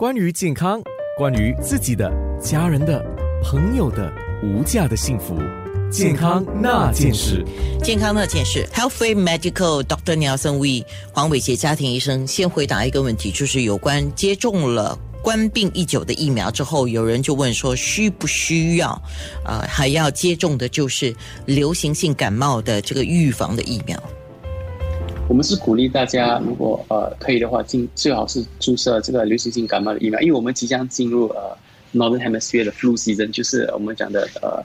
[0.00, 0.80] 关于健康，
[1.18, 2.10] 关于自己的、
[2.40, 3.04] 家人的、
[3.44, 4.10] 朋友的
[4.42, 5.38] 无价的幸福，
[5.92, 7.44] 健康那件事。
[7.84, 19.02] 健康那件事 Healthy Medical doctor Nelson We 黄伟杰家庭医生先回答一个问题，就是有关接种了冠病已久的疫苗之后，有人就问说需不需要，
[19.44, 21.14] 呃，还要接种的就是
[21.44, 24.02] 流行性感冒的这个预防的疫苗。
[25.30, 31.56] 我们是鼓励大家，如果呃可以的话，进最好是注射这个流行性感冒的疫苗，因为我们即将进入呃
[31.94, 34.60] Northern Hemisphere 的 flu season，就是我们讲的呃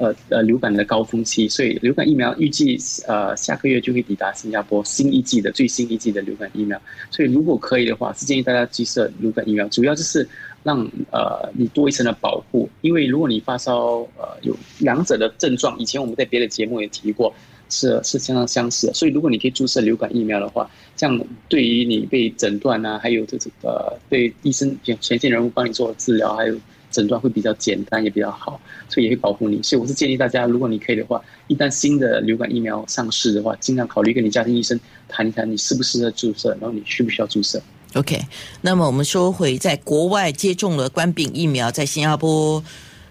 [0.00, 2.76] 呃呃流感的高峰期，所以流感疫苗预计
[3.06, 10.28] 呃下个月就会抵达新加坡新一季的最新一季的流感疫苗，所以如果可以的话，是建议大家注射流感疫苗，主要就是
[10.64, 10.80] 让
[11.12, 17.32] 呃你多一层的保护，因为如果你发烧呃有两者的症状，以前我们在别的节目也提过。
[17.68, 26.56] 是是相当相似的，所以如果你可以注射流感疫苗的话，这样对于你被诊断啊，还有这这个对医生前线人物帮你做治疗，还有
[26.90, 29.62] 诊断会比较简单，也比较好，所以也会保护你。
[29.62, 37.60] 所以我是建议大家，如果你可以的话，一旦新的流感疫苗上市的话，尽量考虑跟你家庭医生谈一谈，你适不适合注射，然后你需不需要注射。
[37.94, 38.18] OK，
[38.60, 42.62] 那么我们说回在国外接种了冠病疫苗，在新加坡。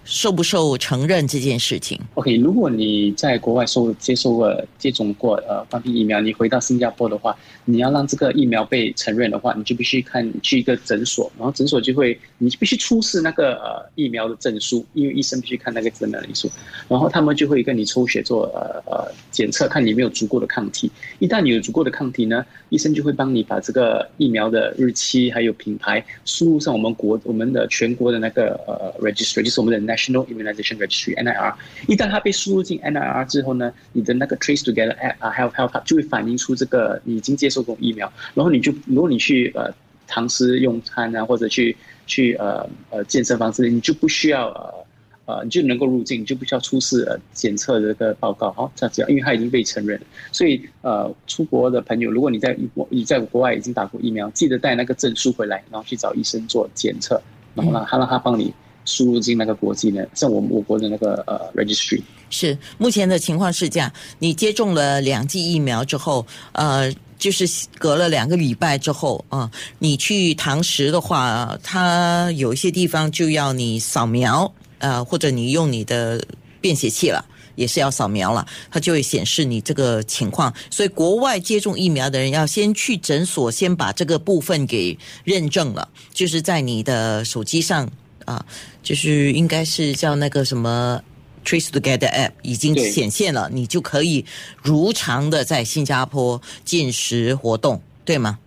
[0.10, 16.50] 受不受承认这件事情？OK，如果你在国外受接受过接种过呃冠病疫苗，你回到新加坡的话，你要让这个疫苗被承认的话，你就必须看去一个诊所，然后诊所就会你必须出示那个呃疫苗的证书，因为医生必须看那个诊疗证书，
[16.88, 20.90] 然后他们就会跟你抽血做呃呃检测，看你有没有足够的抗体。
[21.20, 31.54] 一旦你有足够的抗体呢，医生就会帮你把这个疫苗的日期还有品牌输入上我们国我们的全国的那个呃 register，就是我们的 National Immunization Registry（NIR），
[31.88, 39.74] 一旦它被输入进 NIR 之后呢，你的那个 Trace Together App 啊，Health Health Hub 就会反映出这个你已经接受过疫苗，然后你就如果你去呃
[40.06, 44.86] 堂食用餐啊，或者去去呃呃健身房之类，你就不需要呃
[45.26, 50.00] 呃你就能够入境，你就不需要出示呃检测的这个报告，好，这样子，因为它已经被承认，
[50.32, 57.22] 所以呃出国的朋友，如果你在国你在国外已经打过疫苗，记得带那个证书回来，然后去找医生做检测，
[57.56, 58.54] 然后让他让他帮你。
[58.88, 60.02] 输入进那个国际呢？
[60.16, 67.46] 像我们我国的那个呃 registry 是目前的情况是这样：你接种了两剂疫苗之后，呃，就是
[67.78, 76.26] 隔了两个礼拜之后啊，你去堂食的话，它有一些地方就要你扫描，呃，或者你用你的
[76.62, 77.26] 便携器了，
[77.56, 80.54] 也是要扫描了，它就会显示你这个情况。
[80.72, 87.90] 所以国外接种疫苗的人要先去诊所，先把这个部分给认证了，就是在你的手机上。
[88.28, 88.46] 啊，
[88.84, 91.02] 就是应该是叫那个什么
[91.46, 94.26] Trace Together App 已经显现了，你就可以
[94.62, 98.38] 如常的在新加坡进食活动，对吗？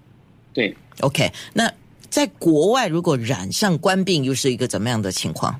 [0.53, 1.33] 对，OK。
[1.55, 1.73] 那
[2.11, 5.59] 在国外如果染上冠病，又是一个怎么样的情况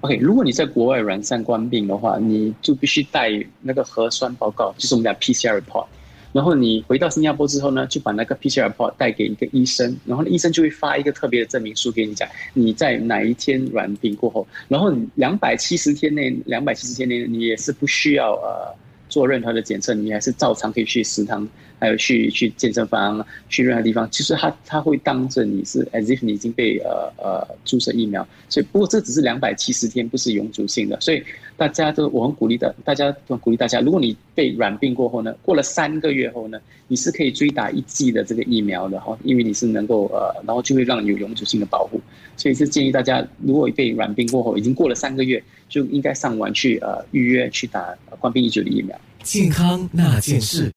[0.00, 3.28] ？OK，如果你在国外染上冠病的话，你就必须带
[3.60, 5.86] 那个核酸报告，就是我们讲 PCR report。
[6.32, 18.74] 然后你回到新加坡之后呢，就把那个 PCR report 带给一个医生，然后医生就会发一个特别的证明书给你，讲你在哪一天软病过后，然后两百七十天内，两百七十天内你也是不需要呃
[19.08, 21.48] 做任何的检测，你还是照常可以去食堂。
[21.82, 31.20] 还有去去健身房，去任何地方，其实他他会当着你是 as if 你已经被呃呃注射疫苗，所以不过这只是两百七十天，不是永久性的，所以
[31.56, 42.00] 大家都我很鼓励的，大家都鼓励大家，如果你被软病过后呢，过了三个月后呢，你是可以追打一剂的这个疫苗的哈，因为你是能够呃，然后就会让你有永久性的保护，
[42.36, 48.98] 所以是建议大家，如果被软病过后已经过了三个月，就应该上网去呃预约去打冠病已久的疫苗。
[49.22, 50.70] 健康那件事。